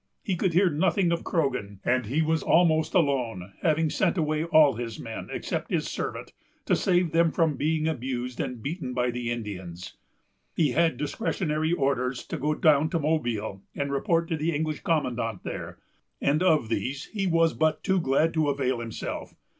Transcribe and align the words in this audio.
He 0.23 0.35
could 0.35 0.53
hear 0.55 0.67
nothing 0.71 1.11
of 1.11 1.23
Croghan, 1.23 1.79
and 1.85 2.07
he 2.07 2.23
was 2.23 2.41
almost 2.41 2.95
alone, 2.95 3.53
having 3.61 3.91
sent 3.91 4.17
away 4.17 4.45
all 4.45 4.73
his 4.73 4.99
men; 4.99 5.29
except 5.31 5.69
his 5.69 5.87
servant, 5.87 6.33
to 6.65 6.75
save 6.75 7.11
them 7.11 7.31
from 7.31 7.55
being 7.55 7.87
abused 7.87 8.39
and 8.39 8.63
beaten 8.63 8.95
by 8.95 9.11
the 9.11 9.29
Indians. 9.29 9.97
He 10.55 10.71
had 10.71 10.97
discretionary 10.97 11.71
orders 11.73 12.25
to 12.25 12.37
go 12.39 12.55
down 12.55 12.89
to 12.89 12.99
Mobile 12.99 13.61
and 13.75 13.91
report 13.91 14.27
to 14.29 14.37
the 14.37 14.55
English 14.55 14.79
commandant 14.81 15.43
there; 15.43 15.77
and 16.19 16.41
of 16.41 16.69
these 16.69 17.05
he 17.13 17.27
was 17.27 17.53
but 17.53 17.83
too 17.83 17.99
glad 17.99 18.33
to 18.33 18.49
avail 18.49 18.79
himself. 18.79 19.35